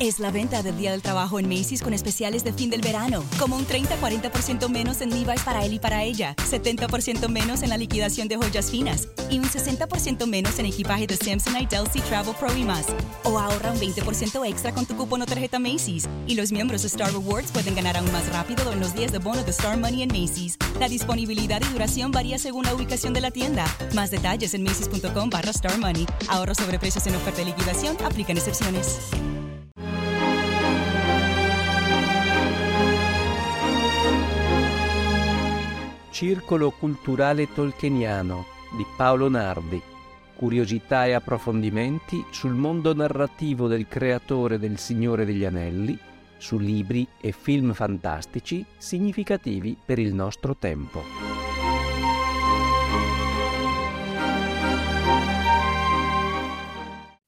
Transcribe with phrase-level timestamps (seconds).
[0.00, 3.24] Es la venta del Día del Trabajo en Macy's con especiales de fin del verano,
[3.36, 7.76] como un 30-40% menos en Levi's para él y para ella, 70% menos en la
[7.76, 12.56] liquidación de joyas finas y un 60% menos en equipaje de Samsonite, Delsey, Travel Pro
[12.56, 12.86] y más.
[13.24, 16.08] O ahorra un 20% extra con tu cupón o tarjeta Macy's.
[16.28, 19.18] Y los miembros de Star Rewards pueden ganar aún más rápido en los días de
[19.18, 20.56] bono de Star Money en Macy's.
[20.78, 23.64] La disponibilidad y duración varía según la ubicación de la tienda.
[23.94, 26.06] Más detalles en macy's.com barra Star Money.
[26.28, 27.96] Ahorro sobre precios en oferta y liquidación.
[28.04, 28.98] Aplican excepciones.
[36.18, 38.44] Circolo culturale tolkieniano
[38.76, 39.80] di Paolo Nardi.
[40.34, 45.96] Curiosità e approfondimenti sul mondo narrativo del creatore del Signore degli Anelli,
[46.36, 51.04] su libri e film fantastici significativi per il nostro tempo.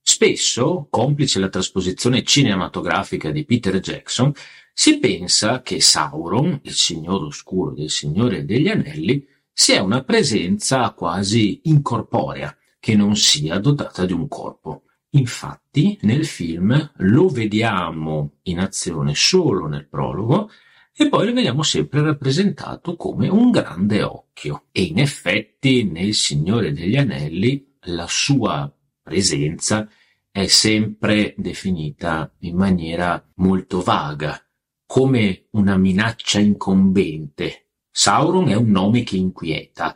[0.00, 4.32] Spesso, complice la trasposizione cinematografica di Peter Jackson,
[4.80, 11.62] si pensa che Sauron, il signore oscuro del Signore degli Anelli, sia una presenza quasi
[11.64, 14.84] incorporea, che non sia dotata di un corpo.
[15.10, 20.48] Infatti, nel film lo vediamo in azione solo nel prologo
[20.94, 24.66] e poi lo vediamo sempre rappresentato come un grande occhio.
[24.70, 28.72] E in effetti, nel Signore degli Anelli, la sua
[29.02, 29.90] presenza
[30.30, 34.40] è sempre definita in maniera molto vaga,
[34.88, 37.66] come una minaccia incombente.
[37.90, 39.94] Sauron è un nome che inquieta,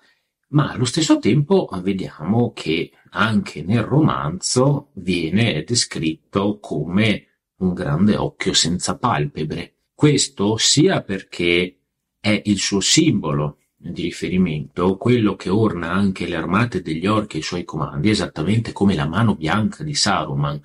[0.48, 7.26] ma allo stesso tempo vediamo che anche nel romanzo viene descritto come
[7.60, 9.76] un grande occhio senza palpebre.
[9.94, 11.78] Questo sia perché
[12.20, 17.40] è il suo simbolo di riferimento, quello che orna anche le armate degli orchi e
[17.40, 20.60] i suoi comandi, esattamente come la mano bianca di Saruman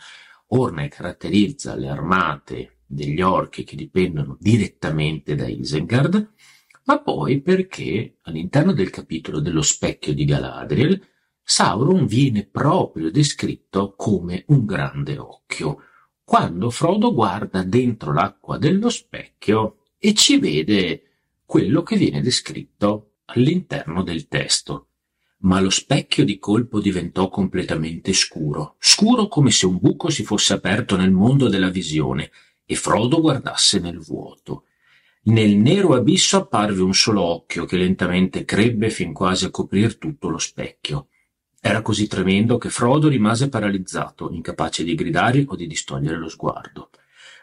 [0.47, 6.31] orna e caratterizza le armate degli orchi che dipendono direttamente da Isengard,
[6.85, 10.99] ma poi perché all'interno del capitolo dello specchio di Galadriel
[11.43, 15.77] Sauron viene proprio descritto come un grande occhio,
[16.23, 21.03] quando Frodo guarda dentro l'acqua dello specchio e ci vede
[21.45, 24.89] quello che viene descritto all'interno del testo.
[25.39, 30.51] Ma lo specchio di colpo diventò completamente scuro, scuro come se un buco si fosse
[30.53, 32.29] aperto nel mondo della visione
[32.67, 34.65] e Frodo guardasse nel vuoto.
[35.23, 40.27] Nel nero abisso apparve un solo occhio che lentamente crebbe fin quasi a coprir tutto
[40.27, 41.07] lo specchio.
[41.59, 46.89] Era così tremendo che Frodo rimase paralizzato, incapace di gridare o di distogliere lo sguardo.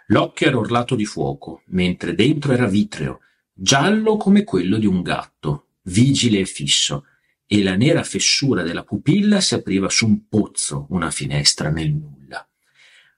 [0.08, 3.20] L'occhio era orlato di fuoco, mentre dentro era vitreo,
[3.52, 7.06] giallo come quello di un gatto, vigile e fisso,
[7.46, 12.13] e la nera fessura della pupilla si apriva su un pozzo, una finestra nel nulla.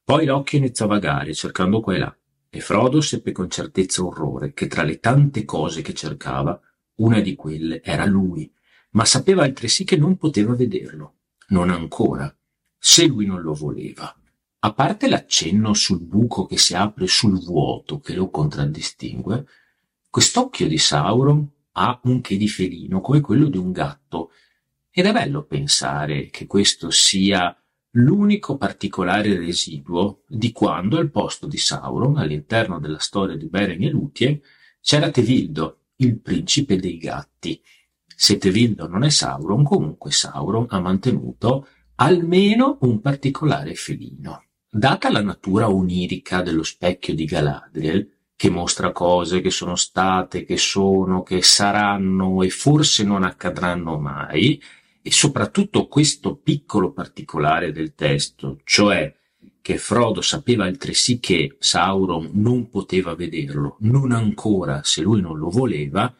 [0.06, 2.16] Poi l'occhio iniziò a vagare, cercando qua e là,
[2.48, 6.60] e Frodo seppe con certezza orrore che tra le tante cose che cercava,
[6.98, 8.48] una di quelle era lui,
[8.90, 11.14] ma sapeva altresì che non poteva vederlo,
[11.48, 12.32] non ancora,
[12.78, 14.16] se lui non lo voleva.
[14.60, 19.44] A parte l'accenno sul buco che si apre sul vuoto che lo contraddistingue,
[20.08, 24.30] quest'occhio di Sauron ha un che di felino come quello di un gatto,
[24.88, 27.60] ed è bello pensare che questo sia
[27.96, 33.88] l'unico particolare residuo di quando al posto di Sauron, all'interno della storia di Beren e
[33.88, 34.40] Lúthien,
[34.80, 37.60] c'era Tevildo, il principe dei gatti.
[38.04, 44.44] Se Tevildo non è Sauron, comunque Sauron ha mantenuto almeno un particolare felino.
[44.68, 50.58] Data la natura onirica dello specchio di Galadriel, che mostra cose che sono state, che
[50.58, 54.60] sono, che saranno e forse non accadranno mai,
[55.06, 59.14] e soprattutto questo piccolo particolare del testo, cioè
[59.60, 65.48] che Frodo sapeva altresì che Sauron non poteva vederlo, non ancora se lui non lo
[65.48, 66.12] voleva,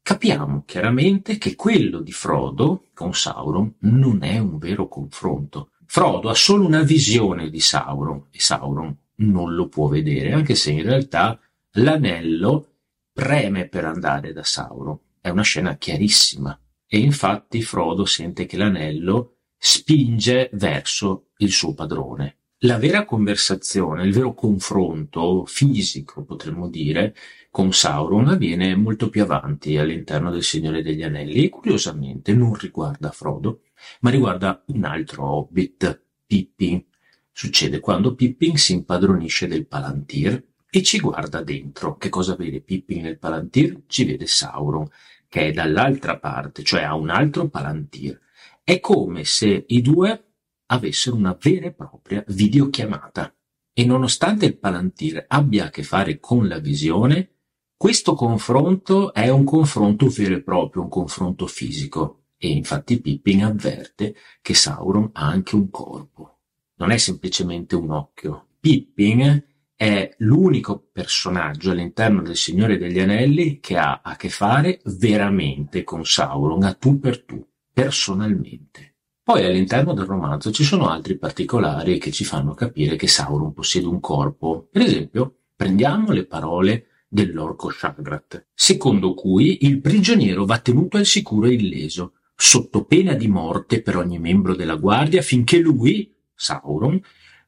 [0.00, 5.72] capiamo chiaramente che quello di Frodo con Sauron non è un vero confronto.
[5.84, 10.70] Frodo ha solo una visione di Sauron e Sauron non lo può vedere, anche se
[10.70, 11.38] in realtà
[11.72, 12.76] l'anello
[13.12, 14.98] preme per andare da Sauron.
[15.20, 16.58] È una scena chiarissima
[16.94, 22.36] e infatti Frodo sente che l'anello spinge verso il suo padrone.
[22.64, 27.14] La vera conversazione, il vero confronto fisico, potremmo dire,
[27.50, 33.10] con Sauron avviene molto più avanti all'interno del Signore degli Anelli e curiosamente non riguarda
[33.10, 33.62] Frodo,
[34.00, 36.84] ma riguarda un altro hobbit, Pippin.
[37.32, 41.96] Succede quando Pippin si impadronisce del Palantir e ci guarda dentro.
[41.96, 43.84] Che cosa vede Pippin nel Palantir?
[43.86, 44.86] Ci vede Sauron
[45.32, 48.20] che è dall'altra parte, cioè a un altro Palantir.
[48.62, 50.34] È come se i due
[50.66, 53.34] avessero una vera e propria videochiamata.
[53.72, 57.36] E nonostante il Palantir abbia a che fare con la visione,
[57.74, 62.24] questo confronto è un confronto vero e proprio, un confronto fisico.
[62.36, 66.40] E infatti Pippin avverte che Sauron ha anche un corpo.
[66.74, 68.48] Non è semplicemente un occhio.
[68.60, 69.42] Pippin
[69.82, 76.06] è l'unico personaggio all'interno del Signore degli Anelli che ha a che fare veramente con
[76.06, 78.94] Sauron, a tu per tu, personalmente.
[79.24, 83.88] Poi all'interno del romanzo ci sono altri particolari che ci fanno capire che Sauron possiede
[83.88, 84.68] un corpo.
[84.70, 91.48] Per esempio, prendiamo le parole dell'orco Shagrat, secondo cui il prigioniero va tenuto al sicuro
[91.48, 97.00] e illeso, sotto pena di morte per ogni membro della guardia, finché lui, Sauron,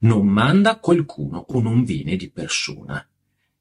[0.05, 3.06] non manda qualcuno o non viene di persona.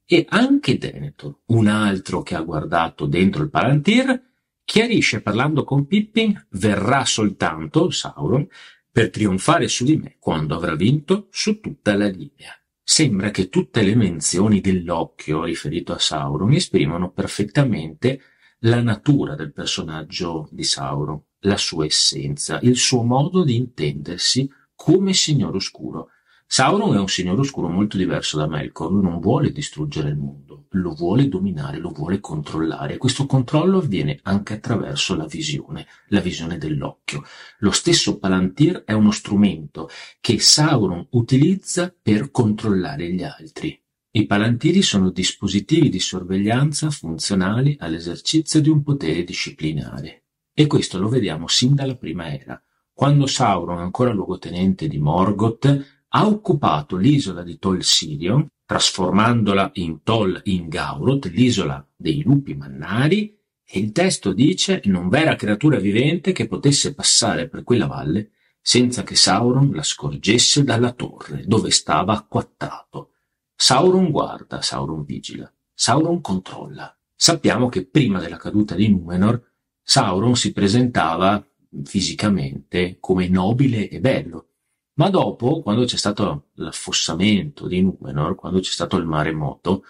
[0.05, 4.31] E anche Denethor, un altro che ha guardato dentro il Palantir,
[4.63, 8.47] chiarisce parlando con Pippin verrà soltanto Sauron
[8.91, 12.53] per trionfare su di me quando avrà vinto su tutta la linea.
[12.83, 18.19] Sembra che tutte le menzioni dell'occhio riferito a Sauron esprimono perfettamente
[18.59, 25.13] la natura del personaggio di Sauron, la sua essenza, il suo modo di intendersi come
[25.13, 26.09] Signore Oscuro,
[26.53, 30.93] Sauron è un signore oscuro molto diverso da Melkor, non vuole distruggere il mondo, lo
[30.93, 37.23] vuole dominare, lo vuole controllare questo controllo avviene anche attraverso la visione, la visione dell'occhio.
[37.61, 39.89] Lo stesso Palantir è uno strumento
[40.21, 43.81] che Sauron utilizza per controllare gli altri.
[44.11, 50.25] I palantiri sono dispositivi di sorveglianza funzionali all'esercizio di un potere disciplinare.
[50.53, 52.63] E questo lo vediamo sin dalla prima era.
[52.93, 60.39] Quando Sauron, ancora luogotenente di Morgoth, ha occupato l'isola di Tol Sirion, trasformandola in Tol
[60.45, 66.47] in Gauroth, l'isola dei lupi mannari, e il testo dice non v'era creatura vivente che
[66.47, 68.31] potesse passare per quella valle
[68.61, 73.13] senza che Sauron la scorgesse dalla torre dove stava acquattato.
[73.55, 76.95] Sauron guarda, Sauron vigila, Sauron controlla.
[77.15, 79.41] Sappiamo che prima della caduta di Numenor,
[79.81, 81.43] Sauron si presentava
[81.83, 84.49] fisicamente come nobile e bello,
[84.95, 89.83] ma dopo, quando c'è stato l'affossamento di Numenor, quando c'è stato il maremoto,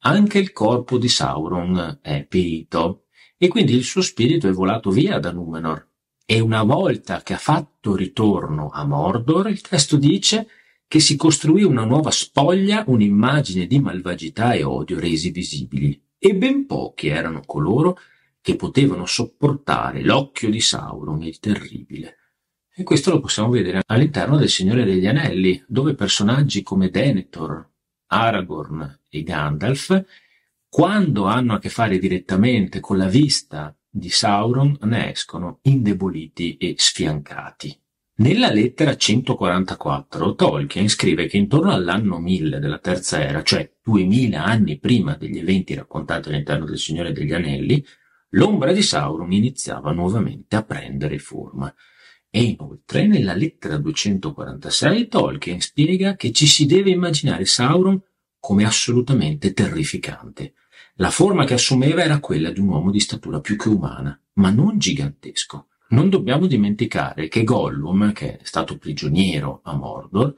[0.00, 3.04] anche il corpo di Sauron è perito
[3.36, 5.88] e quindi il suo spirito è volato via da Numenor.
[6.26, 10.46] E una volta che ha fatto ritorno a Mordor, il testo dice
[10.86, 16.00] che si costruì una nuova spoglia, un'immagine di malvagità e odio resi visibili.
[16.18, 17.96] E ben pochi erano coloro
[18.40, 22.16] che potevano sopportare l'occhio di Sauron, il terribile.
[22.74, 27.68] E questo lo possiamo vedere all'interno del Signore degli Anelli, dove personaggi come Denethor,
[28.06, 30.04] Aragorn e Gandalf,
[30.68, 36.74] quando hanno a che fare direttamente con la vista di Sauron, ne escono indeboliti e
[36.78, 37.76] sfiancati.
[38.20, 44.78] Nella lettera 144 Tolkien scrive che intorno all'anno 1000 della Terza Era, cioè 2000 anni
[44.78, 47.84] prima degli eventi raccontati all'interno del Signore degli Anelli,
[48.30, 51.74] l'ombra di Sauron iniziava nuovamente a prendere forma.
[52.32, 58.00] E inoltre, nella lettera 246, Tolkien spiega che ci si deve immaginare Sauron
[58.38, 60.54] come assolutamente terrificante.
[60.94, 64.50] La forma che assumeva era quella di un uomo di statura più che umana, ma
[64.50, 65.66] non gigantesco.
[65.88, 70.32] Non dobbiamo dimenticare che Gollum, che è stato prigioniero a Mordor,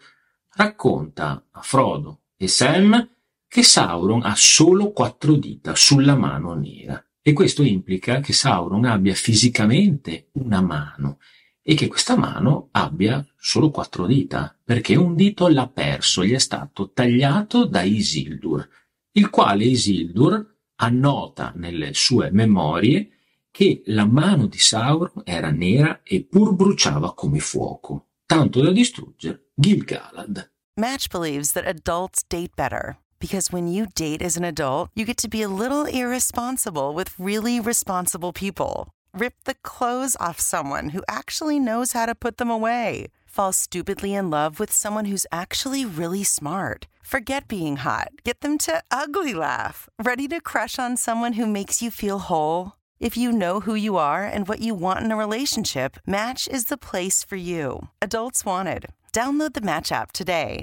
[0.55, 3.07] racconta a Frodo e Sam
[3.47, 7.05] che Sauron ha solo quattro dita sulla mano nera.
[7.21, 11.19] E questo implica che Sauron abbia fisicamente una mano
[11.63, 16.39] e che questa mano abbia solo quattro dita, perché un dito l'ha perso, gli è
[16.39, 18.69] stato tagliato da Isildur,
[19.13, 23.11] il quale Isildur annota nelle sue memorie
[23.51, 29.51] che la mano di Sauron era nera e pur bruciava come fuoco, tanto da distruggere
[29.55, 30.51] Gil-galad.
[30.81, 35.19] Match believes that adults date better because when you date as an adult, you get
[35.19, 38.89] to be a little irresponsible with really responsible people.
[39.15, 43.09] Rip the clothes off someone who actually knows how to put them away.
[43.27, 46.87] Fall stupidly in love with someone who's actually really smart.
[47.03, 48.09] Forget being hot.
[48.25, 49.91] Get them to ugly laugh.
[50.03, 52.73] Ready to crush on someone who makes you feel whole?
[53.01, 56.67] If you know who you are and what you want in a relationship, Match is
[56.67, 57.89] the place for you.
[58.01, 58.87] Adults wanted.
[59.13, 60.61] Download the Match app today.